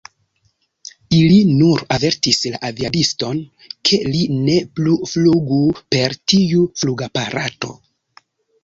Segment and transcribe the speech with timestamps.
[1.17, 3.43] Ili nur avertis la aviadiston,
[3.91, 5.63] ke li ne plu flugu
[5.97, 7.77] per tiu flugaparato.